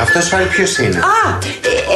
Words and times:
Αυτός 0.00 0.28
πάλι 0.28 0.46
ποιος 0.46 0.78
είναι; 0.78 0.98
Α, 0.98 1.38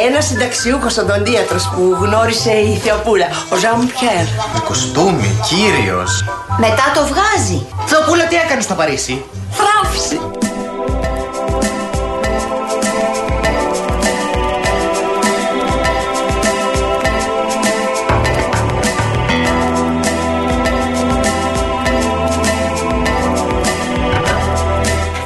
ένα 0.07 0.21
συνταξιούχος 0.21 0.99
οδοντίατρο 0.99 1.59
που 1.75 1.97
γνώρισε 2.01 2.51
η 2.51 2.81
Θεοπούλα, 2.85 3.27
ο 3.53 3.57
Ζαν 3.57 3.93
Πιέρ. 3.99 4.27
Με 4.55 4.61
κοστούμι, 4.65 5.41
κύριος. 5.49 6.25
Μετά 6.59 6.93
το 6.95 7.01
βγάζει. 7.07 7.67
Θεοπούλα, 7.87 8.25
τι 8.27 8.37
έκανε 8.37 8.61
στο 8.61 8.75
Παρίσι; 8.75 9.25
Θράψη. 9.51 10.32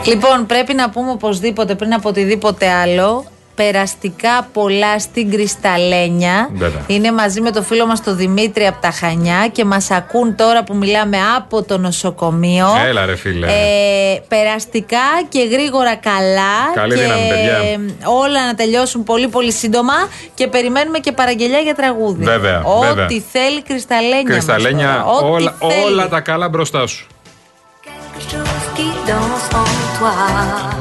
Λοιπόν, 0.06 0.46
πρέπει 0.46 0.74
να 0.74 0.90
πούμε 0.90 1.10
οπωσδήποτε 1.10 1.74
πριν 1.74 1.94
από 1.94 2.08
οτιδήποτε 2.08 2.68
άλλο. 2.70 3.24
Περαστικά 3.54 4.48
πολλά 4.52 4.98
στην 4.98 5.30
Κρυσταλένια. 5.30 6.50
Βέβαια. 6.54 6.82
Είναι 6.86 7.12
μαζί 7.12 7.40
με 7.40 7.50
το 7.50 7.62
φίλο 7.62 7.86
μας 7.86 8.02
τον 8.02 8.16
Δημήτρη 8.16 8.66
από 8.66 8.80
τα 8.80 8.90
Χανιά 8.90 9.48
και 9.52 9.64
μας 9.64 9.90
ακούν 9.90 10.36
τώρα 10.36 10.64
που 10.64 10.76
μιλάμε 10.76 11.16
από 11.36 11.62
το 11.62 11.78
νοσοκομείο. 11.78 12.66
Έλα, 12.86 13.06
ρε, 13.06 13.16
φίλε. 13.16 13.46
Ε, 13.46 14.20
περαστικά 14.28 14.98
και 15.28 15.42
γρήγορα 15.50 15.94
καλά. 15.96 16.72
Καλή 16.74 16.94
και 16.94 17.00
δύναμη, 17.00 17.28
παιδιά. 17.28 17.58
όλα 18.04 18.46
να 18.46 18.54
τελειώσουν 18.54 19.04
πολύ 19.04 19.28
πολύ 19.28 19.52
σύντομα 19.52 19.94
και 20.34 20.46
περιμένουμε 20.46 20.98
και 20.98 21.12
παραγγελιά 21.12 21.58
για 21.58 21.74
τραγούδι. 21.74 22.24
Βέβαια, 22.24 22.62
Ό,τι 22.64 22.86
βέβαια. 22.86 23.06
θέλει 23.32 23.62
Κρυσταλένια. 23.62 24.22
μας 24.22 24.24
Κρυσταλένια, 24.24 25.02
τώρα. 25.04 25.04
Ό,τι 25.04 25.24
όλα, 25.24 25.54
θέλει. 25.60 25.84
όλα 25.84 26.08
τα 26.08 26.20
καλά 26.20 26.48
μπροστά 26.48 26.86
σου. 26.86 27.06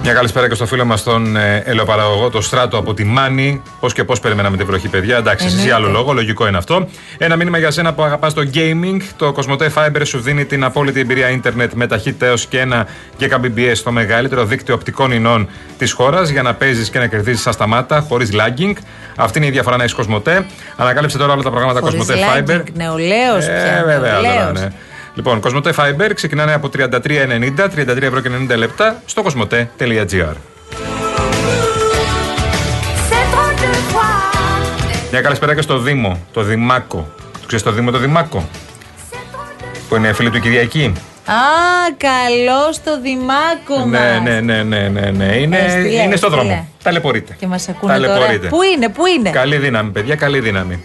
Μια 0.03 0.13
καλησπέρα 0.13 0.47
και 0.49 0.55
στο 0.55 0.65
φίλο 0.65 0.85
μας 0.85 1.03
τον 1.03 1.35
ε, 1.35 1.63
ελαιοπαραγωγό, 1.65 2.29
το 2.29 2.41
Στράτο 2.41 2.77
από 2.77 2.93
τη 2.93 3.03
Μάνη. 3.03 3.61
Πώς 3.79 3.93
και 3.93 4.03
πώς 4.03 4.19
περιμέναμε 4.19 4.57
την 4.57 4.65
βροχή, 4.65 4.87
παιδιά. 4.87 5.17
Εντάξει, 5.17 5.45
εσύ 5.45 5.55
Εννοείται. 5.55 5.75
άλλο 5.75 5.87
λόγο, 5.89 6.13
λογικό 6.13 6.47
είναι 6.47 6.57
αυτό. 6.57 6.87
Ένα 7.17 7.35
μήνυμα 7.35 7.57
για 7.57 7.71
σένα 7.71 7.93
που 7.93 8.03
αγαπάς 8.03 8.34
το 8.34 8.41
gaming. 8.53 8.97
Το 9.17 9.34
Cosmote 9.37 9.67
Fiber 9.73 10.01
σου 10.03 10.20
δίνει 10.20 10.45
την 10.45 10.63
απόλυτη 10.63 10.99
εμπειρία 10.99 11.29
ίντερνετ 11.29 11.73
με 11.73 11.87
ταχύτητας 11.87 12.29
έω 12.29 12.35
και 12.49 12.59
ένα 12.59 12.87
GBps 13.20 13.71
στο 13.73 13.91
μεγαλύτερο 13.91 14.45
δίκτυο 14.45 14.73
οπτικών 14.73 15.12
ινών 15.12 15.47
της 15.77 15.91
χώρας 15.91 16.29
για 16.29 16.41
να 16.41 16.53
παίζεις 16.53 16.90
και 16.90 16.99
να 16.99 17.07
κερδίζεις 17.07 17.47
ασταμάτα 17.47 17.99
χωρίς 18.09 18.29
lagging. 18.34 18.73
Αυτή 19.15 19.37
είναι 19.37 19.47
η 19.47 19.51
διαφορά 19.51 19.77
να 19.77 19.84
έχεις 19.84 19.95
Cosmote. 19.97 20.43
Ανακάλυψε 20.75 21.17
τώρα 21.17 21.34
όλα 21.34 21.43
τα 21.43 21.49
προγράμματα 21.49 21.79
Χωρίς 21.79 22.01
Cosmote 22.03 22.13
Fiber. 22.13 22.55
lagging, 22.59 22.63
νεολαίος 22.73 23.45
Ε, 23.47 23.62
πια, 23.63 23.84
βέβαια, 23.85 24.12
νεολαίος. 24.12 24.35
τώρα, 24.35 24.51
ναι. 24.51 24.67
Λοιπόν, 25.16 25.40
Cosmote 25.44 25.74
Fiber 25.74 26.12
ξεκινάνε 26.13 26.54
από 26.54 26.70
33,90, 26.77 26.90
33 27.76 28.02
ευρώ 28.02 28.20
και 28.21 28.30
90 28.49 28.58
λεπτά 28.58 29.02
στο 29.05 29.24
cosmote.gr. 29.26 30.34
Μια 35.12 35.21
καλησπέρα 35.21 35.55
και 35.55 35.62
στο 35.62 35.77
Δήμο, 35.77 36.20
το 36.34 36.41
Δημάκο. 36.41 37.08
Το 37.32 37.48
ξέρεις 37.48 37.63
το 37.66 37.71
Δήμο 37.71 37.91
το 37.91 37.98
Δημάκο, 37.98 38.49
που 39.90 39.96
είναι 39.96 40.13
φίλη 40.13 40.30
του 40.30 40.40
Κυριακή. 40.40 40.93
Α, 41.26 41.34
καλό 41.98 42.71
στο 42.74 43.02
Δημάκο 43.02 43.86
Ναι, 43.90 43.99
μας. 43.99 44.21
ναι, 44.24 44.40
ναι, 44.41 44.63
ναι, 44.63 44.88
ναι, 44.90 45.12
ναι. 45.12 45.36
Είναι, 45.36 45.58
Ε, 45.58 45.70
στείλε, 45.70 46.02
είναι 46.02 46.16
στο 46.16 46.27
στείλε. 46.27 46.41
δρόμο. 46.41 46.68
Ταλαιπωρείτε. 46.84 47.36
Και 47.40 47.48
μας 47.48 47.70
ακούνε 47.70 47.93
τώρα. 47.98 48.08
Ταλαιπωρείτε. 48.08 48.48
Πού 48.48 48.62
είναι, 48.62 48.90
πού 48.90 49.05
είναι; 49.05 49.30
Καλή 49.30 49.58
δύναμη, 49.58 49.90
παιδιά, 49.90 50.16
καλή 50.16 50.40
δύναμη. 50.40 50.84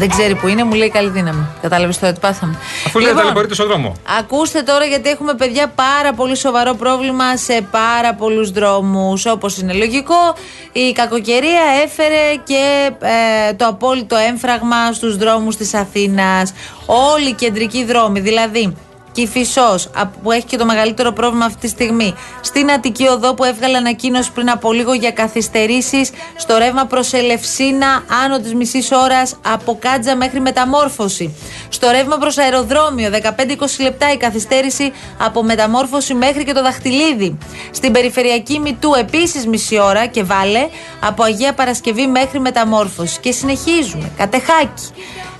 Δεν 0.00 0.08
ξέρει 0.08 0.34
που 0.34 0.48
είναι, 0.48 0.64
μου 0.64 0.74
λέει 0.74 0.90
καλή 0.90 1.08
δύναμη. 1.08 1.46
Κατάλαβες 1.62 1.98
τώρα 1.98 2.12
τι 2.12 2.20
πάθαμε. 2.20 2.58
Αφού 2.86 2.98
λέει 2.98 3.08
Λοιπόν, 3.08 3.22
ταλαιπωρείτε 3.22 3.54
στο 3.54 3.66
δρόμο. 3.66 3.92
Ακούστε 4.18 4.62
τώρα 4.62 4.84
γιατί 4.84 5.10
έχουμε 5.10 5.34
παιδιά 5.34 5.72
πάρα 5.74 6.12
πολύ 6.12 6.36
σοβαρό 6.36 6.74
πρόβλημα 6.74 7.36
σε 7.36 7.66
πάρα 7.70 8.14
πολλούς 8.14 8.50
δρόμους 8.50 9.26
όπως 9.26 9.58
είναι 9.58 9.72
λογικό 9.72 10.34
η 10.72 10.92
κακοκαιρία 10.92 11.60
έφερε 11.84 12.34
και 12.44 12.90
ε, 13.00 13.52
το 13.54 13.66
απόλυτο 13.66 14.16
έμφραγμα 14.16 14.92
στους 14.92 15.16
δρόμους 15.16 15.56
της 15.56 15.74
Αθήνας 15.74 16.52
όλοι 16.86 17.28
οι 17.28 17.32
κεντρικοί 17.32 17.84
δρόμοι 17.84 18.20
δηλαδή 18.20 18.76
Κηφισός, 19.12 19.86
α- 19.94 20.06
που 20.06 20.32
έχει 20.32 20.44
και 20.44 20.56
το 20.56 20.64
μεγαλύτερο 20.64 21.12
πρόβλημα 21.12 21.44
αυτή 21.44 21.60
τη 21.60 21.68
στιγμή. 21.68 22.14
Στην 22.40 22.70
Αττική 22.70 23.06
Οδό 23.08 23.34
που 23.34 23.44
έβγαλε 23.44 23.76
ανακοίνωση 23.76 24.30
πριν 24.32 24.50
από 24.50 24.72
λίγο 24.72 24.92
για 24.92 25.10
καθυστερήσεις 25.10 26.10
στο 26.36 26.56
ρεύμα 26.58 26.84
προς 26.84 27.12
Ελευσίνα 27.12 28.02
άνω 28.24 28.38
της 28.40 28.54
μισής 28.54 28.90
ώρας 28.92 29.36
από 29.46 29.78
Κάτζα 29.80 30.16
μέχρι 30.16 30.40
Μεταμόρφωση. 30.40 31.34
Στο 31.68 31.90
ρεύμα 31.90 32.16
προς 32.16 32.38
αεροδρόμιο 32.38 33.10
15-20 33.10 33.82
λεπτά 33.82 34.12
η 34.12 34.16
καθυστέρηση 34.16 34.92
από 35.18 35.42
Μεταμόρφωση 35.42 36.14
μέχρι 36.14 36.44
και 36.44 36.52
το 36.52 36.62
Δαχτυλίδι. 36.62 37.38
Στην 37.70 37.92
περιφερειακή 37.92 38.58
Μητού 38.58 38.90
επίσης 38.98 39.46
μισή 39.46 39.78
ώρα 39.80 40.06
και 40.06 40.22
βάλε 40.22 40.68
από 41.00 41.22
Αγία 41.22 41.52
Παρασκευή 41.54 42.06
μέχρι 42.06 42.40
Μεταμόρφωση. 42.40 43.20
Και 43.20 43.32
συνεχίζουμε. 43.32 44.10
Κατεχάκι. 44.16 44.88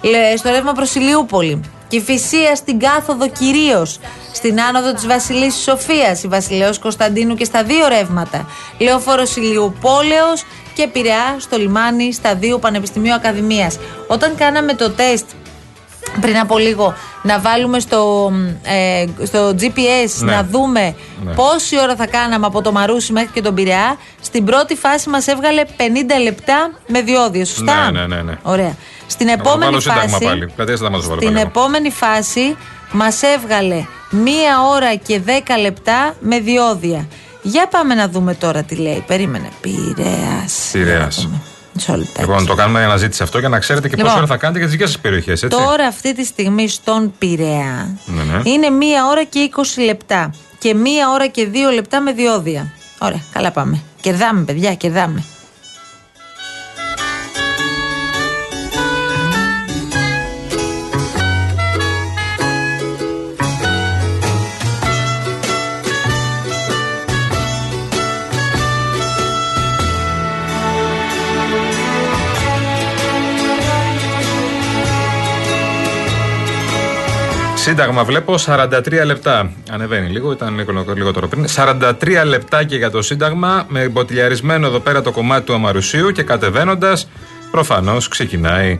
Λε- 0.02 0.36
Στο 0.38 0.50
ρεύμα 0.50 0.72
προς 0.72 0.94
Ηλιούπολη. 0.94 1.60
Κυφυσία 1.90 2.54
στην 2.56 2.78
κάθοδο 2.78 3.28
κυρίως. 3.28 3.98
Στην 4.32 4.60
άνοδο 4.60 4.92
της 4.94 5.06
Βασιλής 5.06 5.54
Σοφίας, 5.54 6.22
η 6.22 6.28
Βασιλέως 6.28 6.78
Κωνσταντίνου 6.78 7.34
και 7.34 7.44
στα 7.44 7.62
δύο 7.64 7.88
ρεύματα. 7.88 8.46
Λεωφόρος 8.78 9.36
Ηλιουπόλεω 9.36 10.26
και 10.74 10.86
Πειραιά 10.88 11.36
στο 11.38 11.56
λιμάνι 11.56 12.12
στα 12.12 12.34
δύο 12.34 12.58
Πανεπιστημίου 12.58 13.14
Ακαδημίας. 13.14 13.78
Όταν 14.06 14.34
κάναμε 14.34 14.74
το 14.74 14.90
τεστ 14.90 15.24
πριν 16.20 16.38
από 16.38 16.58
λίγο 16.58 16.94
να 17.22 17.38
βάλουμε 17.40 17.80
στο, 17.80 18.32
ε, 18.62 19.04
στο 19.26 19.54
GPS 19.60 20.10
Ναι. 20.18 20.32
να 20.32 20.44
δούμε 20.50 20.94
Ναι. 21.24 21.32
πόση 21.32 21.80
ώρα 21.80 21.96
θα 21.96 22.06
κάναμε 22.06 22.46
από 22.46 22.62
το 22.62 22.72
Μαρούσι 22.72 23.12
μέχρι 23.12 23.28
και 23.32 23.40
τον 23.42 23.54
Πειραιά. 23.54 23.96
Στην 24.20 24.44
πρώτη 24.44 24.74
φάση 24.76 25.08
μας 25.08 25.26
έβγαλε 25.26 25.62
50 25.76 26.18
λεπτά 26.22 26.70
με 26.86 27.00
διόδια. 27.02 27.44
Σωστά; 27.44 27.90
Ναι, 27.90 28.00
ναι, 28.00 28.06
ναι, 28.16 28.22
ναι. 28.22 28.38
Ωραία. 28.42 28.76
Στην 29.10 29.26
Να 29.26 29.32
επόμενη 29.32 29.64
βάλω 29.64 29.80
σύνταγμα 29.80 30.08
φάση. 30.08 30.24
πάλι. 30.24 30.40
Κρατήστε 30.56 30.76
σύνταγμα, 30.76 30.96
σας 30.96 31.06
Στην 31.06 31.18
παρακαλώ. 31.18 31.46
επόμενη 31.48 31.90
φάση 31.90 32.56
μας 32.92 33.22
έβγαλε 33.22 33.84
μία 34.10 34.60
ώρα 34.70 34.94
και 34.94 35.20
10 35.26 35.30
λεπτά 35.60 36.14
με 36.20 36.40
διόδια. 36.40 37.06
Για 37.42 37.68
πάμε 37.68 37.94
να 37.94 38.08
δούμε 38.08 38.34
τώρα 38.34 38.62
τι 38.62 38.74
λέει. 38.74 39.04
Περίμενε. 39.06 39.48
Πειραιάς. 39.60 40.68
Πειραιάς. 40.72 41.16
Για 41.16 41.24
να 41.24 41.28
δούμε. 41.28 41.40
Μισό 41.74 41.96
λεπτάκι. 41.96 42.20
Λοιπόν, 42.20 42.46
το 42.46 42.54
κάνουμε 42.54 42.84
αναζήτηση 42.84 43.22
αυτό 43.22 43.38
για 43.38 43.48
να 43.48 43.58
ξέρετε 43.58 43.88
και 43.88 43.96
Λοιπόν. 43.96 44.10
πόση 44.10 44.22
ώρα 44.22 44.32
θα 44.32 44.36
κάνετε 44.36 44.58
για 44.58 44.68
τις 44.68 44.76
δικές 44.76 44.90
σας 44.92 45.00
περιοχές, 45.00 45.42
έτσι. 45.42 45.58
Τώρα 45.58 45.86
αυτή 45.86 46.14
τη 46.14 46.24
στιγμή 46.24 46.68
στον 46.68 47.12
Πειραιά 47.18 47.96
Ναι, 48.06 48.22
ναι. 48.22 48.50
είναι 48.50 48.70
μία 48.70 49.06
ώρα 49.06 49.24
και 49.24 49.50
20 49.78 49.82
λεπτά 49.84 50.34
και 50.58 50.74
μία 50.74 51.10
ώρα 51.10 51.26
και 51.26 51.48
2 51.52 51.72
λεπτά 51.74 52.00
με 52.00 52.12
διόδια. 52.12 52.72
Ωραία, 52.98 53.20
καλά 53.32 53.50
πάμε. 53.50 53.82
Κερδάμε, 54.00 54.40
παιδιά, 54.44 54.74
κερδάμε. 54.74 55.24
Σύνταγμα 77.70 78.04
βλέπω 78.04 78.34
43 78.46 79.04
λεπτά. 79.04 79.52
Ανεβαίνει 79.70 80.08
λίγο, 80.08 80.32
ήταν 80.32 80.54
λίγο, 80.56 80.94
λιγότερο 80.94 81.28
πριν. 81.28 81.46
43 81.56 81.92
λεπτάκια 82.26 82.76
για 82.76 82.90
το 82.90 83.02
Σύνταγμα 83.02 83.64
με 83.68 83.88
μποτιλιαρισμένο 83.88 84.66
εδώ 84.66 84.78
πέρα 84.78 85.02
το 85.02 85.10
κομμάτι 85.10 85.44
του 85.44 85.54
Αμαρουσίου 85.54 86.10
και 86.10 86.22
κατεβαίνοντας 86.22 87.08
προφανώς 87.50 88.08
ξεκινάει 88.08 88.78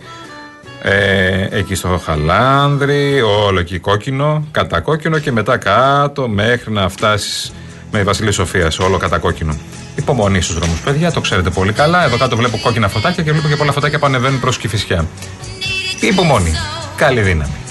ε, 0.82 1.46
εκεί 1.50 1.74
στο 1.74 2.00
Χαλάνδρη, 2.04 3.20
όλο 3.20 3.60
εκεί 3.60 3.78
κόκκινο, 3.78 4.46
κατακόκκινο 4.50 5.18
και 5.18 5.32
μετά 5.32 5.56
κάτω 5.56 6.28
μέχρι 6.28 6.72
να 6.72 6.88
φτάσεις 6.88 7.52
με 7.90 7.98
η 7.98 8.02
Βασιλή 8.02 8.32
Σοφία, 8.32 8.72
όλο 8.81 8.96
κατακόκκινο. 8.96 9.56
Υπομονή 9.96 10.40
στους 10.40 10.54
δρόμους, 10.58 10.81
παιδιά, 10.81 11.12
το 11.12 11.20
ξέρετε 11.20 11.50
πολύ 11.50 11.72
καλά. 11.72 12.04
Εδώ 12.04 12.16
κάτω 12.16 12.36
βλέπω 12.36 12.58
κόκκινα 12.62 12.88
φωτάκια 12.88 13.22
και 13.22 13.32
βλέπω 13.32 13.48
και 13.48 13.56
πολλά 13.56 13.72
φωτάκια 13.72 13.98
που 13.98 14.06
ανεβαίνουν 14.06 14.40
προς 14.40 14.58
Κηφισιά. 14.58 15.06
Υπομονή. 16.00 16.52
Καλή 16.96 17.20
δύναμη. 17.20 17.69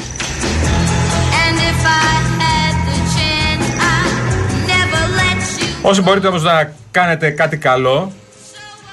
Όσοι 5.81 6.01
μπορείτε 6.01 6.27
όμως 6.27 6.43
να 6.43 6.73
κάνετε 6.91 7.29
κάτι 7.29 7.57
καλό, 7.57 8.11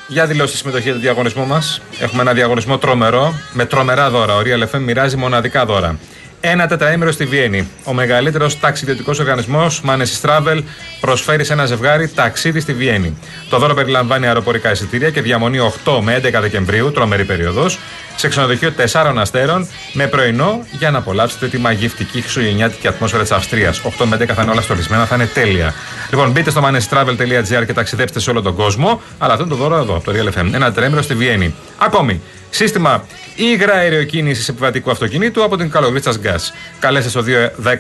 για 0.09 0.27
δηλώστε 0.27 0.56
συμμετοχή 0.56 0.88
στο 0.91 0.99
διαγωνισμό 0.99 1.44
μας. 1.44 1.81
Έχουμε 1.99 2.23
ένα 2.23 2.33
διαγωνισμό 2.33 2.79
τρομερό, 2.79 3.35
με 3.53 3.65
τρομερά 3.65 4.11
δώρα. 4.11 4.35
Ο 4.37 4.41
Real 4.44 4.75
FM 4.75 4.81
μοιράζει 4.81 5.17
μοναδικά 5.17 5.65
δώρα. 5.67 5.99
Ένα 6.41 6.67
τετραήμερο 6.67 7.12
στη 7.12 7.25
Βιέννη. 7.25 7.69
Ο 7.85 7.93
μεγαλύτερος 7.93 8.61
ταξιδιωτικός 8.61 9.19
οργανισμός 9.19 9.83
Manesis 9.87 10.29
Travel 10.29 10.62
προσφέρει 11.00 11.44
σε 11.44 11.53
ένα 11.53 11.67
ζευγάρι 11.67 12.09
ταξίδι 12.09 12.61
στη 12.61 12.73
Βιέννη. 12.73 13.19
Το 13.49 13.59
δώρο 13.59 13.75
περιλαμβάνει 13.75 14.27
αεροπορικά 14.27 14.71
εισιτήρια 14.71 15.11
και 15.11 15.23
διαμονή 15.23 15.59
8 15.85 16.00
με 16.03 16.21
11 16.25 16.41
Δεκεμβρίου, 16.41 16.93
τρομερή 16.93 17.25
περίοδος, 17.25 17.79
σε 18.17 18.29
ξενοδοχείο 18.29 18.73
4 18.93 19.15
αστέρων 19.17 19.69
με 19.93 20.06
πρωινό 20.06 20.65
για 20.79 20.91
να 20.91 20.99
απολαύσετε 20.99 21.49
τη 21.49 21.59
μαγευτική 21.59 22.21
χριστουγεννιάτικη 22.21 22.89
ατμόσφαιρα 22.89 23.23
της 23.23 23.32
Αυστρίας. 23.32 23.81
8 23.99 24.05
με 24.05 24.17
11 24.17 24.27
θα 24.35 24.43
είναι 24.43 24.50
όλα 24.50 24.61
στολισμένα, 24.61 25.06
θα 25.06 25.15
είναι 25.15 25.27
τέλεια. 25.27 25.75
Λοιπόν, 26.11 26.31
μπείτε 26.31 26.50
στο 26.50 26.62
manestravel.gr 26.65 27.67
και 27.67 27.73
ταξιδέψτε 27.73 28.21
σε 28.21 28.31
όλο 28.31 28.43
τον 28.43 28.55
κόσμο. 28.55 29.00
Αλλά 29.19 29.32
αυτό 29.32 29.44
είναι 29.44 29.55
το 29.55 29.61
δώρο 29.61 29.77
εδώ, 29.77 30.03
το 30.05 30.12
Real 30.15 30.39
FM. 30.39 30.50
Ένα 30.53 30.73
τρέμερο 30.73 31.03
στη 31.03 31.15
Βιέννη. 31.15 31.55
Ακόμη, 31.79 32.21
σύστημα 32.50 33.05
υγρα 33.37 33.73
αεροκίνηση 33.73 34.47
επιβατικού 34.50 34.91
αυτοκινήτου 34.91 35.44
από 35.44 35.56
την 35.56 35.71
Καλογρίτσα 35.71 36.12
Gas. 36.25 36.53
Καλέστε 36.79 37.11
στο 37.11 37.25
210 37.65 37.73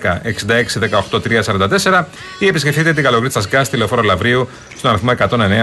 66 0.48 0.60
18 1.10 1.20
344 1.92 2.04
ή 2.38 2.46
επισκεφτείτε 2.46 2.92
την 2.92 3.02
Καλογρίτσα 3.02 3.42
Gas 3.52 3.60
στη 3.64 3.76
λεωφόρο 3.76 4.02
Λαβρίου 4.02 4.48
στον 4.76 4.90
αριθμό 4.90 5.12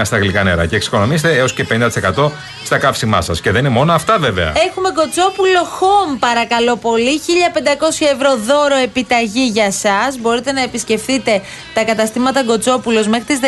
στα 0.04 0.18
γλυκά 0.18 0.42
νερά 0.42 0.66
και 0.66 0.76
εξοικονομήστε 0.76 1.36
έως 1.36 1.52
και 1.52 1.66
50% 1.70 2.30
στα 2.64 2.78
καύσιμά 2.78 3.20
σας. 3.20 3.40
Και 3.40 3.50
δεν 3.50 3.60
είναι 3.60 3.74
μόνο 3.74 3.92
αυτά 3.92 4.18
βέβαια. 4.18 4.52
Έχουμε 4.68 4.90
κοτσόπουλο 4.94 5.60
home, 5.80 6.16
παρακαλώ 6.18 6.76
πολύ. 6.76 7.20
1500 7.20 8.06
ευρώ 8.14 8.36
δώρο 8.36 8.76
επιταγή 8.76 9.46
για 9.46 9.64
εσά. 9.64 10.12
Μπορείτε 10.20 10.52
να 10.52 10.62
επισκεφτείτε 10.62 11.40
τα 11.74 11.84
καταστήματα 11.84 12.44
Κοτσόπουλος 12.44 13.06
μέχρι 13.06 13.24
τις 13.24 13.38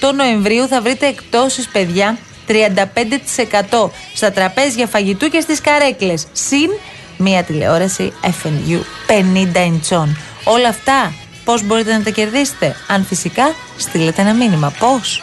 18 0.00 0.12
Νοεμβρίου. 0.14 0.66
Θα 0.66 0.80
βρείτε 0.80 1.06
εκπτώσεις, 1.06 1.68
παιδιά. 1.68 2.18
35% 2.48 3.90
στα 4.14 4.30
τραπέζια 4.30 4.86
φαγητού 4.86 5.28
και 5.28 5.40
στις 5.40 5.60
καρέκλες. 5.60 6.26
Συν 6.32 6.70
μία 7.16 7.42
τηλεόραση 7.42 8.12
FNU 8.22 8.80
50 9.06 9.56
inchών. 9.56 10.16
Όλα 10.44 10.68
αυτά 10.68 11.12
πώς 11.44 11.62
μπορείτε 11.66 11.92
να 11.92 12.02
τα 12.02 12.10
κερδίσετε; 12.10 12.76
Αν 12.88 13.04
φυσικά 13.04 13.54
στείλετε 13.76 14.22
ένα 14.22 14.34
μήνυμα. 14.34 14.72
Πώς; 14.78 15.22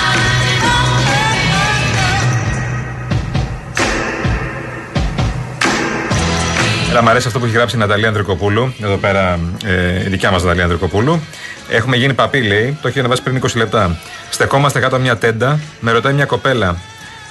Έλα, 6.91 7.01
μ' 7.01 7.09
αρέσει 7.09 7.27
αυτό 7.27 7.39
που 7.39 7.45
έχει 7.45 7.55
γράψει 7.55 7.75
η 7.75 7.79
Ναταλία 7.79 8.07
Ανδρικοπούλου. 8.07 8.73
Εδώ 8.83 8.97
πέρα, 8.97 9.39
ε, 9.65 10.05
η 10.05 10.09
δικιά 10.09 10.31
μας 10.31 10.41
Ναταλία 10.41 10.63
Ανδρικοπούλου. 10.63 11.21
Έχουμε 11.69 11.95
γίνει 11.95 12.13
παπί, 12.13 12.41
λέει. 12.41 12.77
Το 12.81 12.87
έχει 12.87 12.99
ανεβάσει 12.99 13.23
πριν 13.23 13.35
20 13.35 13.55
λεπτά. 13.55 13.99
Στεκόμαστε 14.29 14.79
κάτω 14.79 14.95
από 14.95 15.03
μια 15.03 15.17
τέντα. 15.17 15.59
Με 15.79 15.91
ρωτάει 15.91 16.13
μια 16.13 16.25
κοπέλα. 16.25 16.77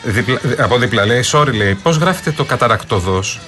Δίπλα, 0.05 0.39
από 0.59 0.79
δίπλα 0.79 1.07
λέει: 1.07 1.25
Sorry, 1.33 1.53
λέει, 1.55 1.75
πώς 1.75 1.97
γράφετε 1.97 2.31
το 2.31 2.45
καταρακτοδός; 2.45 3.41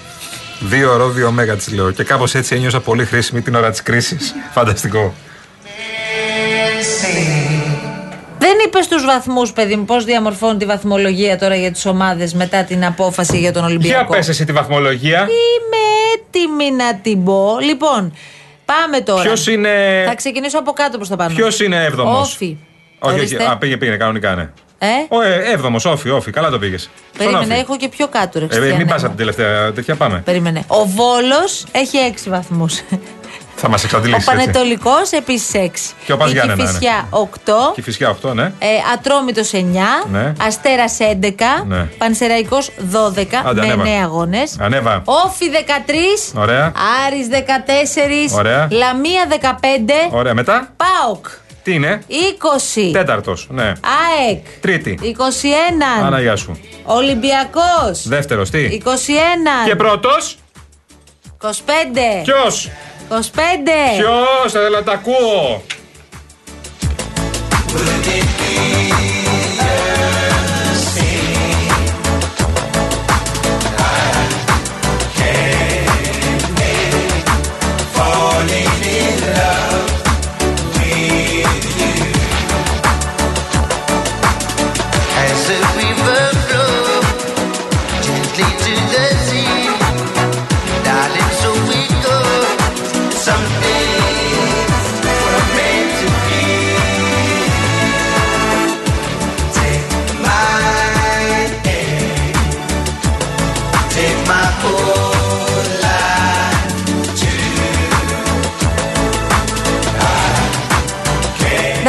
Δύο 0.60 0.92
ώρο, 0.92 1.08
δύο 1.08 1.30
μέγα 1.30 1.56
της 1.56 1.72
λέω. 1.72 1.90
Και 1.90 2.04
κάπως 2.04 2.34
έτσι 2.34 2.54
ένιωσα 2.54 2.80
πολύ 2.80 3.04
χρήσιμη 3.04 3.40
την 3.40 3.54
ώρα 3.54 3.70
της 3.70 3.82
κρίσης. 3.82 4.34
Φανταστικό. 4.52 5.14
Δεν 8.54 8.60
είπε 8.66 8.82
στους 8.82 9.04
βαθμούς, 9.04 9.52
παιδί 9.52 9.76
μου, 9.76 9.84
πώς 9.84 10.04
διαμορφώνει 10.04 10.58
τη 10.58 10.64
βαθμολογία 10.64 11.38
τώρα 11.38 11.54
για 11.54 11.70
τις 11.72 11.86
ομάδες 11.86 12.34
μετά 12.34 12.64
την 12.64 12.84
απόφαση 12.84 13.38
για 13.38 13.52
τον 13.52 13.62
Για 13.66 13.70
Ολυμπιακό. 13.76 14.12
πες 14.12 14.28
εσύ 14.28 14.44
τη 14.44 14.52
βαθμολογία. 14.52 15.18
Είμαι 15.20 15.82
έτοιμη 16.14 16.70
να 16.70 16.94
την 16.96 17.24
πω. 17.24 17.58
Λοιπόν, 17.60 18.14
πάμε 18.64 19.00
τώρα. 19.00 19.22
Ποιος 19.22 19.46
είναι. 19.46 20.04
Θα 20.06 20.14
ξεκινήσω 20.14 20.58
από 20.58 20.72
κάτω 20.72 20.96
προς 20.96 21.08
τα 21.08 21.16
πάνω. 21.16 21.34
Ποιος 21.34 21.60
είναι 21.60 21.84
έβδομος; 21.84 22.32
Όφι. 22.34 22.56
Όχι, 22.98 23.14
όχι. 23.14 23.18
Ορίστε. 23.18 23.44
Α, 23.50 23.56
πήγε, 23.56 23.76
πήγε 23.76 23.96
κανονικά, 23.96 24.34
ναι. 24.34 24.50
Ε, 24.78 24.86
Ο 25.08 25.20
ε, 25.22 25.42
έβδομος, 25.52 25.84
όφι, 25.84 26.10
όφι. 26.10 26.30
Καλά 26.30 26.50
το 26.50 26.58
πήγες. 26.58 26.90
περίμενε, 27.18 27.54
έχω 27.54 27.76
και 27.76 27.88
πιο 27.88 28.08
κάτω, 28.08 28.38
ρε 28.38 28.44
Ε, 28.44 28.48
Χριστιανέ 28.48 28.76
μην 28.76 28.86
πας 28.86 29.00
μου. 29.02 29.06
από 29.08 29.16
την 29.16 29.26
τελευταία 29.26 29.72
τέτοια, 29.72 29.94
πάμε. 29.96 30.22
Περίμενε. 30.24 30.64
Ο 30.66 30.86
Βόλος 30.86 31.64
έχει 31.72 31.98
6 31.98 32.30
βαθμούς. 32.30 32.80
Θα 33.64 33.70
μας 33.70 33.82
Ο 33.82 33.86
εξαντλήσει. 33.86 34.14
έτσι. 34.14 34.26
Πανετολικός 34.30 35.10
επίσης 35.10 35.54
6. 35.54 35.94
Και 36.04 36.12
ο 36.12 36.16
Πας 36.16 36.28
Η 36.30 36.32
Γιάννενα, 36.32 36.62
ναι. 36.62 36.68
Κηφισιά 36.68 37.06
8. 37.10 37.72
Και 37.74 37.80
η 37.80 37.82
φυσικά 37.82 38.16
8, 38.22 38.32
ναι. 38.34 38.42
Ε, 38.42 38.66
Ατρόμητος 38.94 39.52
9, 39.52 39.60
Ναι. 40.10 40.32
Αστέρας 40.46 40.96
11, 41.00 41.64
Ναι. 41.66 41.88
Πανσεραϊκός 41.98 42.70
12 42.90 43.42
Άντε, 43.44 43.60
με 43.60 43.66
ανέβα. 43.72 43.82
9 43.82 44.02
αγώνες. 44.02 44.56
Ανέβα. 44.60 45.02
Όφι 45.04 45.48
13, 45.50 46.32
Ωραία. 46.34 46.72
Άρης 47.06 47.28
14, 47.28 48.34
Ωραία. 48.36 48.68
Λαμία 48.70 49.26
15, 49.28 50.08
Ωραία, 50.10 50.34
μετά. 50.34 50.72
ΠΑΟΚ 50.76 51.26
Τι 51.62 51.74
είναι; 51.74 52.02
20, 52.08 52.90
Τέταρτος, 52.92 53.46
ναι. 53.50 53.72
ΑΕΚ 54.18 54.44
Τρίτη. 54.60 54.98
21, 55.02 56.04
Άνα, 56.04 56.20
γεια 56.20 56.36
σου. 56.36 56.60
Ολυμπιακός 56.84 58.08
Δεύτερος, 58.08 58.50
τι; 58.50 58.58
21, 58.58 59.66
Και 59.66 59.76
πρώτος; 59.76 60.36
25, 61.42 62.22
Ποιος; 62.24 62.70
25, 63.12 63.18
Ποιος, 63.98 64.52
θα 64.52 64.68
να 64.68 64.82
τα 64.82 64.92
ακούω. 64.92 65.62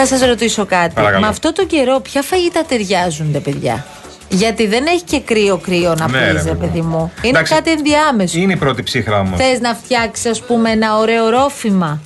Να 0.04 0.10
σας 0.18 0.28
ρωτήσω 0.28 0.66
κάτι. 0.66 0.94
Παρακαλώ. 0.94 1.22
Με 1.22 1.28
αυτό 1.28 1.54
το 1.54 1.66
καιρό, 1.66 2.00
ποια 2.00 2.22
φαγητά 2.22 2.64
ταιριάζουν, 2.66 3.32
τα 3.34 3.40
παιδιά; 3.40 3.86
Γιατί 4.30 4.68
δεν 4.68 4.86
έχει 4.86 5.02
και 5.02 5.20
κρύο-κρύο 5.20 5.96
να 5.96 6.08
Ναι, 6.08 6.18
πεις, 6.18 6.28
ρε, 6.28 6.32
ρε 6.32 6.56
παιδί 6.56 6.56
παιδί 6.56 6.82
μου. 6.82 6.98
μου. 6.98 7.12
Είναι 7.22 7.28
Εντάξει, 7.38 7.54
κάτι 7.54 7.72
ενδιάμεσο. 7.72 8.40
Είναι 8.40 8.54
η 8.54 8.56
πρώτη 8.56 8.84
ψύχρα 8.84 9.20
όμως. 9.20 9.40
Θες 9.40 9.60
να 9.60 9.74
φτιάξεις, 9.76 10.26
ας 10.26 10.42
πούμε, 10.42 10.72
ένα 10.72 10.98
ωραίο 10.98 11.30
ρόφημα. 11.30 12.02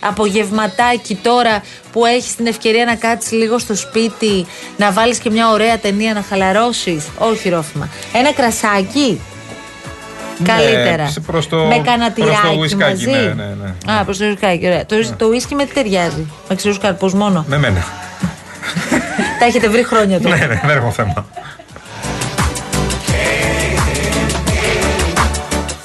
Απογευματάκι 0.00 1.14
τώρα 1.14 1.62
που 1.92 2.04
έχεις 2.04 2.34
την 2.36 2.46
ευκαιρία 2.46 2.84
να 2.84 2.94
κάτσεις 2.94 3.32
λίγο 3.32 3.58
στο 3.58 3.74
σπίτι, 3.74 4.46
να 4.76 4.92
βάλεις 4.92 5.18
και 5.18 5.30
μια 5.30 5.50
ωραία 5.50 5.78
ταινία 5.78 6.14
να 6.14 6.22
χαλαρώσεις; 6.22 7.04
Όχι 7.18 7.48
ρόφημα. 7.48 7.88
Ένα 8.12 8.32
κρασάκι; 8.32 9.20
Καλύτερα. 10.44 11.06
σε- 11.08 11.20
προς 11.20 11.48
το- 11.48 11.56
με 11.56 11.62
προς 11.64 11.76
το 11.76 11.82
κανατηράκι 11.84 12.56
ουισκάκι, 12.58 12.90
μαζί. 13.06 13.10
ναι, 13.10 13.18
ναι, 13.18 13.54
ναι. 13.86 13.92
Α, 13.92 14.04
προς 14.04 14.18
το 14.18 14.24
ουισκάκι, 14.26 14.66
ωραία. 14.66 14.86
Το, 14.86 14.96
το 15.16 15.26
ουίσκι 15.26 15.54
με 15.54 15.64
τι 15.64 15.72
ταιριάζει; 15.74 16.26
Με 16.48 16.54
ξηρού 16.54 16.78
καρπούς 16.78 17.14
μόνο; 17.14 17.44
Με 17.48 17.58
μένα. 17.58 17.84
Τα 19.38 19.44
έχετε 19.44 19.68
βρει 19.68 19.84
χρόνια 19.84 20.20
τώρα. 20.20 20.36
ναι, 20.36 20.46
ναι, 20.46 20.60
δεν 20.66 20.76
έχω 20.76 20.90
θέμα. 20.90 21.26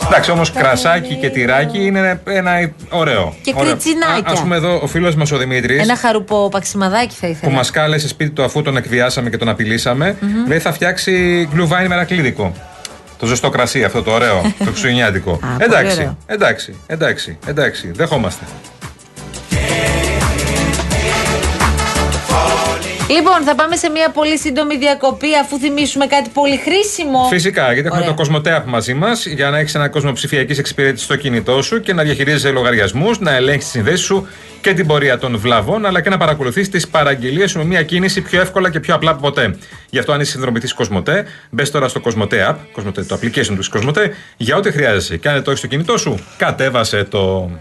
Εντάξει, 0.08 0.32
όμως 0.32 0.52
κρασάκι 0.52 1.16
και 1.16 1.30
τυράκι 1.30 1.86
είναι 1.86 2.22
ένα 2.24 2.52
ωραίο. 2.90 3.34
Και 3.42 3.54
Ωραίο. 3.56 3.70
κριτσινάκια. 3.72 4.34
Α 4.34 4.42
πούμε 4.42 4.56
εδώ 4.56 4.80
ο 4.84 4.88
φίλος 4.88 5.16
μας 5.16 5.32
ο 5.32 5.38
Δημήτρης. 5.38 5.82
Ένα 5.82 5.96
χαρουπό 5.98 6.48
παξιμαδάκι 6.52 7.16
θα 7.20 7.26
που 7.28 7.32
ήθελα. 7.32 7.52
μας 7.52 7.70
κάλεσε 7.72 8.08
σπίτι 8.08 8.32
του 8.32 8.44
αφού 8.44 8.62
τον 8.62 8.78
εκβιάσαμε 8.78 9.30
και 9.30 9.38
τον 9.38 9.50
απειλήσαμε, 9.50 10.16
λέει 10.48 10.60
θα 10.60 10.74
φτιάξει 10.74 11.48
γκλουβάιν 11.54 11.88
μερακλίδικο. 11.88 12.54
Το 13.24 13.30
ζεστό 13.30 13.50
κρασί, 13.50 13.84
αυτό 13.84 14.04
το 14.04 14.12
ωραίο, 14.12 14.42
το 14.58 14.66
χριστουγεννιάτικο. 14.72 15.38
πολύ 15.38 15.54
εντάξει, 15.60 15.98
ωραίο. 16.00 16.18
εντάξει, 16.26 16.76
εντάξει, 16.88 17.38
εντάξει, 17.46 17.92
δεχόμαστε. 17.96 18.46
Λοιπόν, 23.16 23.44
θα 23.44 23.56
πάμε 23.56 23.76
σε 23.76 23.90
μια 23.90 24.10
πολύ 24.10 24.38
σύντομη 24.38 24.78
διακοπή 24.78 25.36
αφού 25.44 25.58
θυμίσουμε 25.58 26.06
κάτι 26.06 26.30
πολύ 26.30 26.58
χρήσιμο. 26.58 27.28
Φυσικά, 27.30 27.64
γιατί 27.74 27.88
έχουμε 27.88 27.96
Ωραία. 27.96 28.10
το 28.10 28.16
Κοσμοτέ 28.16 28.58
App 28.58 28.64
μαζί 28.66 28.94
μας 28.94 29.26
για 29.26 29.50
να 29.50 29.58
έχεις 29.58 29.76
ένα 29.76 29.90
κόσμο 29.90 30.12
ψηφιακής 30.12 30.58
εξυπηρέτησης 30.58 31.06
στο 31.06 31.16
κινητό 31.16 31.62
σου 31.62 31.82
και 31.82 31.94
να 31.94 32.04
διαχειρίζεσαι 32.04 32.50
λογαριασμούς, 32.52 33.20
να 33.20 33.36
ελέγχεις 33.36 33.64
τις 33.64 33.72
συνδέσεις 33.72 34.06
σου 34.06 34.28
και 34.62 34.74
την 34.74 34.88
πορεία 34.88 35.18
των 35.18 35.38
βλαβών, 35.38 35.86
αλλά 35.86 36.02
και 36.02 36.10
να 36.10 36.18
παρακολουθείς 36.18 36.70
τις 36.70 36.88
παραγγελίες 36.88 37.52
σου 37.52 37.58
με 37.58 37.64
μια 37.64 37.84
κίνηση 37.84 38.22
πιο 38.22 38.42
εύκολα 38.42 38.70
και 38.72 38.80
πιο 38.80 38.96
απλά 38.96 39.12
από 39.12 39.22
ποτέ. 39.22 39.56
Γι' 39.90 40.00
αυτό, 40.00 40.12
αν 40.12 40.22
είσαι 40.22 40.32
συνδρομητής 40.32 40.74
Κοσμοτέ, 40.74 41.26
μπες 41.50 41.72
τώρα 41.72 41.88
στο 41.88 42.00
Κοσμοτέ 42.00 42.48
App, 42.50 42.56
Κοσμοτέ, 42.72 43.04
το 43.04 43.20
application 43.22 43.56
του 43.60 43.70
Κοσμοτέ, 43.70 44.16
για 44.38 44.56
ό,τι 44.56 44.72
χρειάζεσαι. 44.72 45.18
Και 45.18 45.28
αν 45.28 45.34
δεν 45.34 45.44
το 45.44 45.50
έχεις 45.50 45.62
στο 45.62 45.70
κινητό 45.70 45.98
σου, 45.98 46.20
κατέβασε 46.38 47.04
το. 47.04 47.52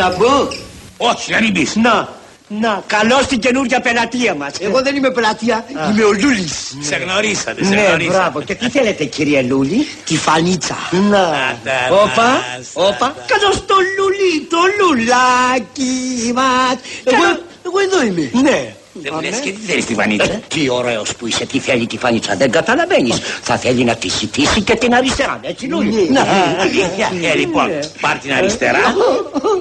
Να 0.00 0.10
πω. 0.10 0.48
Όχι, 0.96 1.32
να 1.32 1.40
μην 1.40 1.52
πεις. 1.52 1.74
Να. 1.76 2.08
Να. 2.48 2.82
Καλώ 2.86 3.18
στην 3.22 3.38
καινούργια 3.38 3.80
πελατεία 3.80 4.34
μας. 4.34 4.52
Εγώ 4.60 4.82
δεν 4.82 4.96
είμαι 4.96 5.10
πελατεία, 5.10 5.64
είμαι 5.90 6.04
ο 6.04 6.12
Λούλης. 6.12 6.74
Σε 6.80 6.96
γνωρίσατε, 6.96 7.64
σε 7.64 7.74
Ναι, 7.74 7.82
γνωρίσατε. 7.82 8.16
μπράβο. 8.18 8.42
Και 8.42 8.54
τι 8.54 8.70
θέλετε, 8.70 9.04
κύριε 9.04 9.42
Λούλη, 9.42 9.86
τη 10.04 10.16
φανίτσα. 10.16 10.76
Να. 10.90 11.56
τα 11.64 11.72
Όπα, 11.90 12.22
μας. 12.22 12.68
όπα. 12.72 13.14
Καλώς 13.26 13.66
το 13.66 13.74
Λούλη, 13.98 14.46
το 14.50 14.58
λουλάκι 14.80 16.32
μας. 16.34 16.76
Εγώ, 17.04 17.24
εγώ 17.66 17.78
εδώ 17.86 18.04
είμαι. 18.04 18.30
Ναι. 18.42 18.74
Δεν 19.02 19.12
μου 19.14 19.20
λες 19.20 19.38
και 19.38 19.50
τι 19.50 19.60
θέλεις 19.60 19.84
τη 19.84 19.94
βανίτσα. 19.94 20.32
Ε, 20.32 20.40
Τι 20.48 20.68
ωραίος 20.70 21.16
που 21.16 21.26
είσαι, 21.26 21.46
τι 21.46 21.58
θέλει 21.58 21.86
τη 21.86 21.98
φανίτσα, 21.98 22.36
δεν 22.36 22.50
καταλαβαίνεις. 22.50 23.18
Θα 23.42 23.56
θέλει 23.56 23.84
να 23.84 23.94
τη 23.94 24.08
σητήσει 24.08 24.62
και 24.62 24.74
την 24.74 24.94
αριστερά, 24.94 25.40
έτσι 25.42 25.66
Λούλη. 25.66 26.08
Ναι. 26.10 26.20
Αλήθεια. 26.60 27.30
Ε, 27.30 27.34
λοιπόν, 27.34 27.68
πάρ 28.00 28.18
την 28.18 28.32
αριστερά, 28.32 28.80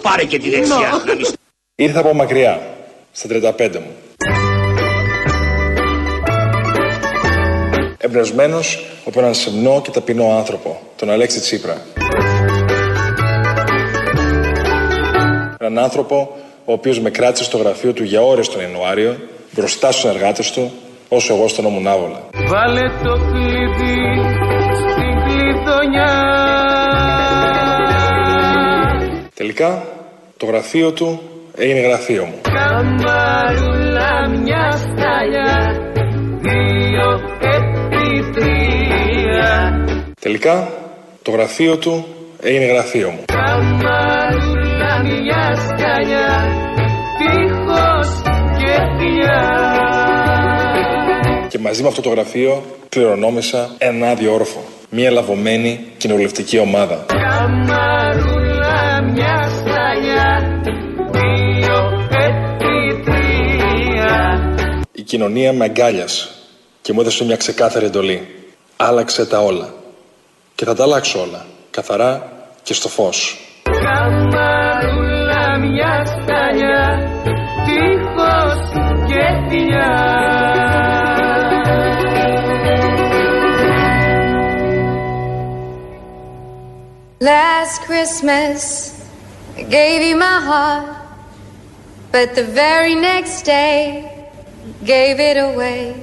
πάρε 0.01 0.23
και 0.23 0.39
τη 0.39 0.49
δεξιά. 0.49 0.75
Να 1.05 1.13
μην 1.15 1.25
Ήρθα 1.75 1.99
από 1.99 2.13
μακριά, 2.13 2.61
στα 3.11 3.27
35 3.57 3.71
μου. 3.73 3.95
Εμπνευσμένος 7.97 8.85
από 9.05 9.19
έναν 9.19 9.33
σεμνό 9.33 9.81
και 9.81 9.91
ταπεινό 9.91 10.37
άνθρωπο, 10.37 10.81
τον 10.95 11.09
Αλέξη 11.09 11.39
Τσίπρα. 11.39 11.81
Έναν 15.59 15.83
άνθρωπο 15.83 16.37
ο 16.69 16.71
οποίος 16.71 16.99
με 16.99 17.09
κράτησε 17.09 17.43
στο 17.43 17.57
γραφείο 17.57 17.93
του 17.93 18.03
για 18.03 18.21
ώρες 18.21 18.49
τον 18.49 18.61
Ιανουάριο, 18.61 19.17
μπροστά 19.51 19.91
στους 19.91 20.01
συνεργάτες 20.01 20.51
του, 20.51 20.71
όσο 21.09 21.33
εγώ 21.33 21.47
στον 21.47 21.65
ήμουν 21.65 21.87
άβολα. 21.87 22.21
Βάλε 22.33 22.89
το 23.03 23.13
κλειδί 23.31 23.97
στην 24.75 25.13
κλειδονιά 25.23 26.13
Τελικά, 29.33 29.83
το 30.37 30.45
γραφείο 30.45 30.91
του 30.91 31.21
έγινε 31.57 31.79
γραφείο 31.79 32.25
μου. 32.25 32.35
Καμπαρούλα 32.41 34.29
μια 34.29 34.71
σταλιά 34.71 35.81
Δύο 36.41 37.09
επί 37.39 38.31
τρία 38.33 39.85
Τελικά, 40.21 40.71
το 41.21 41.31
γραφείο 41.31 41.77
του 41.77 42.05
έγινε 42.41 42.65
γραφείο 42.65 43.09
μου. 43.09 43.23
Καμπαρούλα 43.25 44.18
Και 51.59 51.65
μαζί 51.65 51.81
με 51.81 51.87
αυτό 51.87 52.01
το 52.01 52.09
γραφείο 52.09 52.63
κληρονόμησα 52.89 53.75
ένα 53.77 54.09
άδειο 54.09 54.33
όρφο. 54.33 54.63
Μια 54.89 55.11
λαβωμένη 55.11 55.85
κοινοβουλευτική 55.97 56.59
ομάδα. 56.59 57.05
Καμαρούλα 57.07 59.01
μια 59.01 59.49
σταλιά 59.49 60.61
Δύο 61.11 62.07
επί 62.09 63.03
τρία 63.03 64.55
Η 64.91 65.01
κοινωνία 65.01 65.53
με 65.53 65.65
αγκάλιασε 65.65 66.29
και 66.81 66.93
μου 66.93 67.01
έδωσε 67.01 67.25
μια 67.25 67.35
ξεκάθαρη 67.35 67.85
εντολή. 67.85 68.27
Άλλαξε 68.75 69.25
τα 69.25 69.39
όλα. 69.39 69.73
Και 70.55 70.65
θα 70.65 70.75
τα 70.75 70.83
αλλάξω 70.83 71.21
όλα. 71.21 71.45
Καθαρά 71.71 72.31
και 72.63 72.73
στο 72.73 72.89
φως. 72.89 73.37
Καμαρούλα 73.63 75.57
μια 75.57 76.05
σταλιά 76.05 77.11
Τείχος 77.65 78.69
και 79.07 79.49
θηλιά 79.49 80.38
Last 87.21 87.81
Christmas, 87.81 89.05
I 89.57 89.63
gave 89.63 90.01
you 90.01 90.15
my 90.15 90.39
heart, 90.39 91.05
but 92.13 92.33
the 92.33 92.45
very 92.45 92.95
next 92.95 93.41
day, 93.41 94.29
gave 94.85 95.19
it 95.19 95.35
away. 95.35 96.01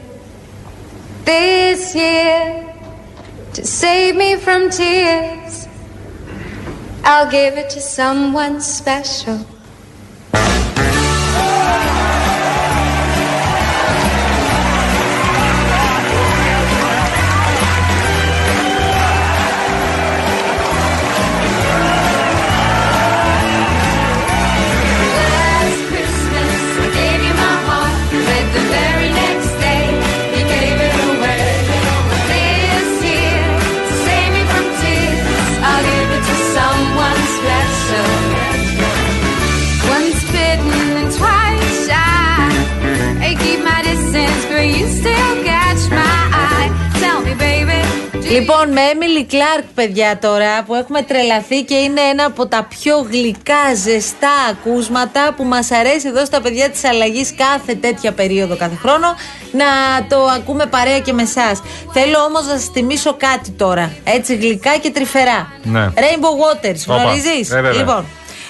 This 1.24 1.94
year, 1.94 2.70
to 3.54 3.64
save 3.64 4.14
me 4.14 4.36
from 4.36 4.68
tears, 4.68 5.66
I'll 7.02 7.30
give 7.30 7.56
it 7.56 7.70
to 7.70 7.80
someone 7.80 8.60
special. 8.60 9.46
Λοιπόν, 48.36 48.72
με 48.72 48.80
Emily 48.92 49.32
Clark, 49.32 49.64
παιδιά, 49.74 50.18
τώρα 50.18 50.62
που 50.62 50.74
έχουμε 50.74 51.02
τρελαθεί 51.02 51.62
και 51.62 51.74
είναι 51.74 52.00
ένα 52.00 52.24
από 52.24 52.46
τα 52.46 52.66
πιο 52.68 53.06
γλυκά, 53.10 53.74
ζεστά 53.74 54.30
ακούσματα 54.50 55.34
που 55.36 55.44
μας 55.44 55.70
αρέσει 55.70 56.08
εδώ 56.08 56.24
στα 56.24 56.40
παιδιά 56.40 56.70
της 56.70 56.84
αλλαγής 56.84 57.34
κάθε 57.36 57.74
τέτοια 57.74 58.12
περίοδο, 58.12 58.56
κάθε 58.56 58.76
χρόνο, 58.76 59.14
να 59.52 59.66
το 60.08 60.24
ακούμε 60.24 60.66
παρέα 60.66 60.98
και 61.00 61.12
με 61.12 61.22
εσάς. 61.22 61.62
Θέλω 61.92 62.18
όμως 62.18 62.46
να 62.46 62.52
σας 62.52 62.64
θυμίσω 62.72 63.14
κάτι 63.16 63.50
τώρα. 63.50 63.92
Έτσι, 64.04 64.36
γλυκά 64.36 64.76
και 64.76 64.90
τρυφερά. 64.90 65.52
Ναι. 65.62 65.90
Rainbow 65.94 66.64
Waters, 66.66 66.80
Όπα. 66.86 67.02
γνωρίζεις; 67.02 67.50
Ε, 67.50 67.54
βέβαια. 67.54 67.72
λοιπόν, 67.72 68.04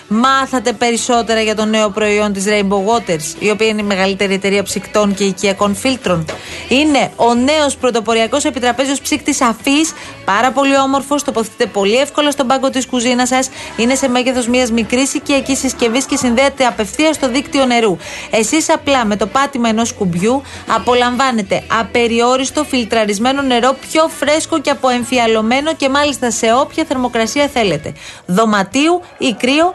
μάθατε 0.09 0.73
περισσότερα 0.73 1.41
για 1.41 1.55
το 1.55 1.65
νέο 1.65 1.91
προϊόν 1.91 2.33
της 2.33 2.45
Rainbow 2.49 2.85
Waters, 2.87 3.35
η 3.39 3.51
οποία 3.51 3.67
είναι 3.67 3.81
η 3.81 3.85
μεγαλύτερη 3.85 4.35
εταιρεία 4.35 4.63
ψυκτών 4.63 5.15
και 5.15 5.25
οικιακών 5.25 5.75
φίλτρων. 5.75 6.25
Είναι 6.69 7.11
ο 7.17 7.35
νέος 7.35 7.77
πρωτοποριακός 7.77 8.45
επιτραπέζιος 8.45 9.01
ψύκτης 9.01 9.41
αφής, 9.41 9.93
πάρα 10.25 10.51
πολύ 10.53 10.79
όμορφος, 10.79 11.25
τοποθετείται 11.25 11.67
πολύ 11.67 11.97
εύκολα 11.97 12.31
στον 12.31 12.47
πάγκο 12.47 12.71
της 12.71 12.87
κουζίνας 12.87 13.29
σας, 13.29 13.51
είναι 13.77 13.95
σε 13.95 14.09
μέγεθος 14.09 14.49
μιας 14.49 14.71
μικρής 14.71 15.15
οικιακής 15.15 15.59
συσκευής 15.59 16.05
και 16.05 16.17
συνδέεται 16.17 16.67
απευθείας 16.67 17.17
στο 17.17 17.29
δίκτυο 17.29 17.65
νερού. 17.67 17.97
Εσείς 18.31 18.71
απλά 18.71 19.05
με 19.05 19.17
το 19.17 19.27
πάτημα 19.27 19.69
ενός 19.69 19.93
κουμπιού 19.93 20.43
απολαμβάνετε 20.69 21.63
απεριόριστο 21.81 22.65
φιλτραρισμένο 22.65 23.43
νερό 23.43 23.77
πιο 23.91 24.09
φρέσκο 24.09 24.61
και 24.61 24.71
αποεμφιαλωμένο 24.71 25.75
και 25.75 25.89
μάλιστα 25.89 26.31
σε 26.31 26.47
όποια 26.61 26.85
θερμοκρασία 26.85 27.49
θέλετε. 27.49 27.93
Δωματίου 28.27 29.01
ή 29.19 29.35
κρύο, 29.39 29.75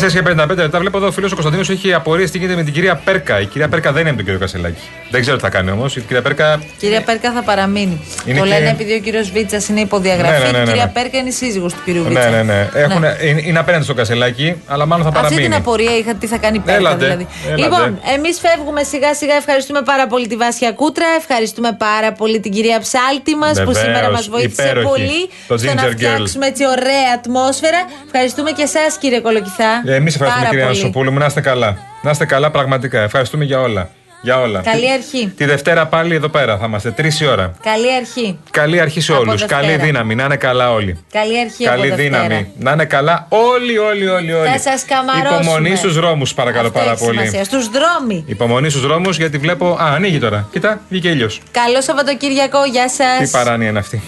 4 0.00 0.12
και 0.12 0.22
55 0.22 0.56
λεπτά 0.56 0.78
βλέπω 0.78 0.96
εδώ 0.96 1.06
ο 1.06 1.10
φίλος 1.12 1.30
ο 1.30 1.34
Κωνσταντίνος 1.34 1.70
έχει 1.70 1.92
απορίες 1.92 2.30
τι 2.30 2.38
γίνεται 2.38 2.56
με 2.56 2.62
την 2.62 2.72
κυρία 2.72 2.96
Πέρκα. 3.04 3.40
Η 3.40 3.46
κυρία 3.46 3.68
Πέρκα 3.68 3.92
δεν 3.92 4.00
είναι 4.00 4.10
με 4.10 4.16
τον 4.16 4.24
κύριο 4.24 4.40
Κασελάκη. 4.40 4.80
Δεν 5.10 5.20
ξέρω 5.20 5.36
τι 5.36 5.42
θα 5.42 5.48
κάνει 5.48 5.70
όμως. 5.70 5.96
Η 5.96 6.00
κυρία 6.00 6.22
Πέρκα. 6.22 6.62
Κυρία 6.78 7.02
Πέρκα 7.02 7.32
θα 7.32 7.42
παραμείνει. 7.42 8.04
Είναι 8.26 8.38
το 8.38 8.44
και- 8.44 8.50
λένε 8.50 8.68
επειδή 8.70 8.94
ο 8.94 8.98
κύριος 8.98 9.30
Βίτσας 9.30 9.68
είναι 9.68 9.80
υποδιαγραφή. 9.80 10.42
Ναι, 10.42 10.50
ναι, 10.50 10.50
ναι, 10.50 10.56
Η 10.58 10.60
ναι, 10.60 10.66
κυρία 10.66 10.84
ναι. 10.84 10.90
Πέρκα 11.02 11.18
είναι 11.18 11.28
η 11.28 11.32
σύζυγος 11.32 11.72
του 11.72 11.80
κύριου 11.84 12.02
Ναι, 12.02 12.08
Βίτσα. 12.08 12.30
ναι, 12.30 12.42
ναι. 12.42 12.68
Έχουν, 12.74 13.02
είναι, 13.22 13.40
είναι 13.44 13.58
απέναντι 13.58 13.84
στο 13.84 13.94
Κασελάκη, 13.94 14.56
αλλά 14.66 14.86
μάλλον 14.86 15.04
θα 15.04 15.10
Αυτή 15.10 15.20
παραμείνει. 15.22 15.48
την 15.48 15.54
απορία 15.58 15.96
είχα 15.96 16.14
τι 16.14 16.26
θα 16.26 16.36
κάνει 16.38 16.56
η 16.56 16.60
Πέρκα 16.60 16.78
Έλατε, 16.78 17.04
δηλαδή. 17.04 17.26
έλατε. 17.46 17.62
Λοιπόν, 17.62 17.98
εμείς 18.14 18.40
φεύγουμε 18.40 18.82
σιγά 18.82 19.14
σιγά. 19.14 19.34
Ευχαριστούμε 19.34 19.82
πάρα 19.82 20.06
πολύ 20.06 20.26
τη 20.26 20.36
Βάσια 20.36 20.72
Κούτρα. 20.72 21.06
Ευχαριστούμε 21.18 21.72
πάρα 21.78 22.12
πολύ 22.12 22.40
την 22.40 22.52
κυρία 22.52 22.78
Ψάλτη 22.80 23.34
μας 23.36 23.48
που 23.50 23.54
Βεβαίως, 23.54 23.78
σήμερα 23.78 24.10
μας 24.10 24.28
βοήθησε 24.28 24.62
υπέροχη. 24.62 24.86
πολύ 24.86 25.28
Το 25.48 25.58
στο 25.58 25.74
να 25.74 25.82
Ginger 25.82 25.86
Girl. 25.86 25.90
φτιάξουμε 25.92 26.46
έτσι 26.46 26.66
ωραία 26.66 27.06
ατμόσφαιρα. 27.14 27.80
Ευχαριστούμε 28.04 28.50
και 28.50 28.62
εσάς 28.62 28.98
κύριε 28.98 29.20
Κολοκυθά. 29.20 29.70
Εμείς 29.94 30.14
ευχαριστούμε 30.14 30.44
Πάρα 30.44 30.48
κυρία 30.48 30.66
πολύ. 30.66 30.78
Νασοπούλου 30.78 31.12
μου, 31.12 31.18
να 31.18 31.26
είστε 31.26 31.40
καλά. 31.40 31.76
Να 32.02 32.10
είστε 32.10 32.24
καλά, 32.24 32.50
πραγματικά. 32.50 33.00
Ευχαριστούμε 33.00 33.44
για 33.44 33.60
όλα. 33.60 33.90
Για 34.22 34.40
όλα. 34.40 34.60
Καλή 34.60 34.92
αρχή. 34.92 35.32
Τη 35.36 35.44
Δευτέρα 35.44 35.86
πάλι 35.86 36.14
εδώ 36.14 36.28
πέρα 36.28 36.58
θα 36.58 36.64
είμαστε, 36.66 36.90
τρεις 36.90 37.20
η 37.20 37.26
ώρα. 37.26 37.52
Καλή 37.62 37.94
αρχή. 37.94 38.38
Καλή 38.50 38.80
αρχή 38.80 39.00
σε 39.00 39.12
Από 39.12 39.20
όλους. 39.20 39.40
Δευτέρα. 39.40 39.60
Καλή 39.60 39.76
δύναμη, 39.76 40.14
να 40.14 40.24
είναι 40.24 40.36
καλά 40.36 40.72
όλοι. 40.72 41.04
Καλή 41.12 41.40
αρχή 41.40 41.64
Καλή 41.64 41.86
από 41.86 41.96
Δευτέρα. 41.96 42.22
δύναμη. 42.26 42.50
Να 42.58 42.72
είναι 42.72 42.84
καλά 42.84 43.26
όλοι, 43.28 43.78
όλοι, 43.78 44.08
όλοι. 44.08 44.32
όλοι. 44.32 44.48
Θα 44.48 44.58
σας 44.58 44.84
καμαρώσουμε. 44.84 45.40
Υπομονή 45.40 45.76
στους 45.76 45.94
δρόμους, 45.94 46.34
παρακαλώ 46.34 46.66
Αυτό 46.66 46.78
πάρα 46.78 46.90
έχει 46.92 47.04
πολύ. 47.04 47.18
σημασία. 47.18 47.44
Στους 47.44 47.68
δρόμοι. 47.68 48.24
Υπομονή 48.26 48.70
στους 48.70 48.82
δρόμους, 48.82 49.16
γιατί 49.16 49.38
βλέπω. 49.38 49.66
Α, 49.70 49.92
ανοίγει 49.94 50.18
τώρα. 50.18 50.48
Κοίτα, 50.52 50.80
βγήκε 50.88 51.08
ήλιος. 51.08 51.40
Καλό 51.50 51.82
Σαββατοκύριακο. 51.82 52.64
Γεια 52.64 52.88
σας. 52.88 53.18
Τι 53.18 53.28
παράνοια 53.30 53.68
είναι 53.68 53.78
αυτή. 53.78 54.02